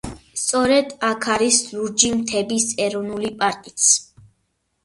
[0.43, 3.93] სწორედ აქ არის ლურჯი მთების ეროვნული პარკიც.